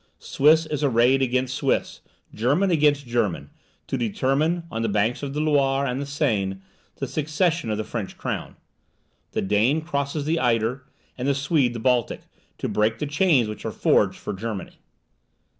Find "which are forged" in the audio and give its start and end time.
13.47-14.17